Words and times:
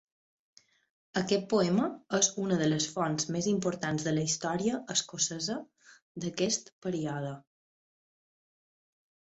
Aquest 1.19 1.43
poema 1.51 1.89
és 2.19 2.29
una 2.45 2.57
de 2.61 2.69
les 2.71 2.87
fonts 2.95 3.29
més 3.35 3.51
importants 3.53 4.07
de 4.09 4.15
la 4.17 4.25
història 4.29 4.81
escocesa 4.95 5.61
d'aquest 6.25 6.75
període. 6.89 7.39